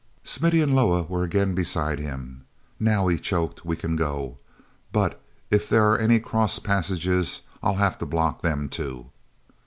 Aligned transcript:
Smithy 0.23 0.63
and 0.63 0.73
Loah 0.73 1.03
were 1.03 1.21
again 1.21 1.53
beside 1.53 1.99
him. 1.99 2.45
"Now," 2.79 3.07
he 3.07 3.19
choked, 3.19 3.63
"we 3.63 3.75
can 3.75 3.95
go, 3.95 4.39
but 4.91 5.21
if 5.51 5.69
there 5.69 5.91
are 5.91 5.99
any 5.99 6.19
cross 6.19 6.57
passages 6.57 7.41
I'll 7.61 7.75
have 7.75 7.99
to 7.99 8.07
block 8.07 8.41
them 8.41 8.67
too." 8.67 9.11